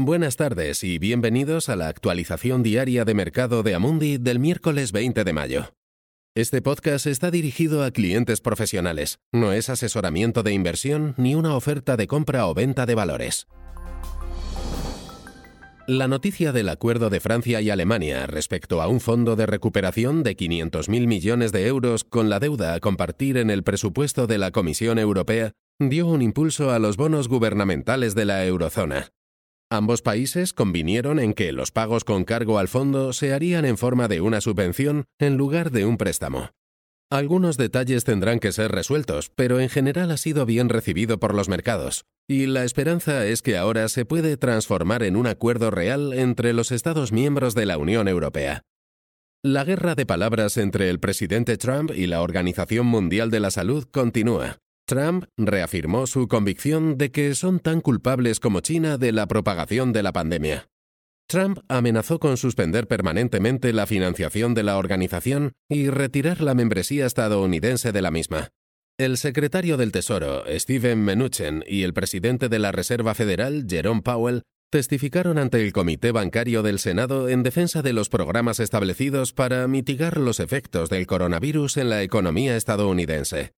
[0.00, 5.24] Buenas tardes y bienvenidos a la actualización diaria de mercado de Amundi del miércoles 20
[5.24, 5.74] de mayo.
[6.36, 11.96] Este podcast está dirigido a clientes profesionales, no es asesoramiento de inversión ni una oferta
[11.96, 13.48] de compra o venta de valores.
[15.88, 20.36] La noticia del acuerdo de Francia y Alemania respecto a un fondo de recuperación de
[20.36, 25.00] 500.000 millones de euros con la deuda a compartir en el presupuesto de la Comisión
[25.00, 29.10] Europea dio un impulso a los bonos gubernamentales de la eurozona.
[29.70, 34.08] Ambos países convinieron en que los pagos con cargo al fondo se harían en forma
[34.08, 36.50] de una subvención en lugar de un préstamo.
[37.10, 41.50] Algunos detalles tendrán que ser resueltos, pero en general ha sido bien recibido por los
[41.50, 46.54] mercados, y la esperanza es que ahora se puede transformar en un acuerdo real entre
[46.54, 48.62] los Estados miembros de la Unión Europea.
[49.44, 53.84] La guerra de palabras entre el presidente Trump y la Organización Mundial de la Salud
[53.90, 59.92] continúa, Trump reafirmó su convicción de que son tan culpables como China de la propagación
[59.92, 60.70] de la pandemia.
[61.26, 67.92] Trump amenazó con suspender permanentemente la financiación de la organización y retirar la membresía estadounidense
[67.92, 68.48] de la misma.
[68.96, 74.42] El secretario del Tesoro, Steven Mnuchin, y el presidente de la Reserva Federal, Jerome Powell,
[74.70, 80.16] testificaron ante el Comité Bancario del Senado en defensa de los programas establecidos para mitigar
[80.16, 83.52] los efectos del coronavirus en la economía estadounidense.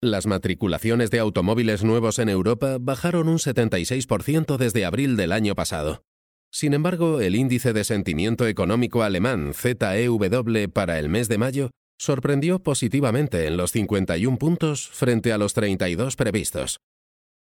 [0.00, 6.04] Las matriculaciones de automóviles nuevos en Europa bajaron un 76% desde abril del año pasado.
[6.52, 12.62] Sin embargo, el índice de sentimiento económico alemán ZEW para el mes de mayo sorprendió
[12.62, 16.78] positivamente en los 51 puntos frente a los 32 previstos.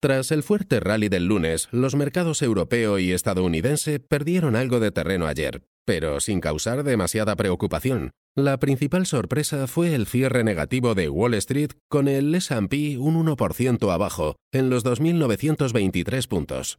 [0.00, 5.26] Tras el fuerte rally del lunes, los mercados europeo y estadounidense perdieron algo de terreno
[5.26, 8.12] ayer, pero sin causar demasiada preocupación.
[8.38, 13.92] La principal sorpresa fue el cierre negativo de Wall Street con el S&P un 1%
[13.92, 16.78] abajo, en los 2.923 puntos.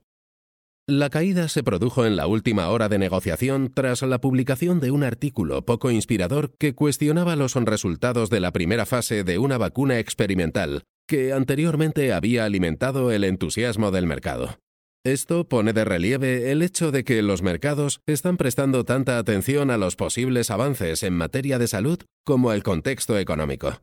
[0.87, 5.03] La caída se produjo en la última hora de negociación tras la publicación de un
[5.03, 10.83] artículo poco inspirador que cuestionaba los resultados de la primera fase de una vacuna experimental
[11.09, 14.59] que anteriormente había alimentado el entusiasmo del mercado.
[15.05, 19.77] Esto pone de relieve el hecho de que los mercados están prestando tanta atención a
[19.77, 23.79] los posibles avances en materia de salud como al contexto económico.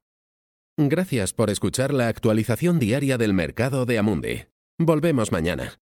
[0.77, 4.45] Gracias por escuchar la actualización diaria del mercado de Amundi.
[4.79, 5.81] Volvemos mañana.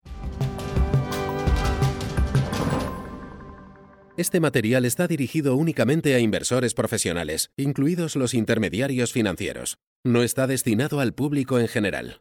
[4.19, 9.78] Este material está dirigido únicamente a inversores profesionales, incluidos los intermediarios financieros.
[10.04, 12.21] No está destinado al público en general.